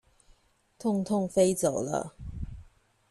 [0.79, 2.15] 痛痛飛走了